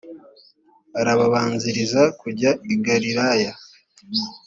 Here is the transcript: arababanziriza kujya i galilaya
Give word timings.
arababanziriza 0.99 2.01
kujya 2.19 2.51
i 2.73 2.75
galilaya 2.85 3.51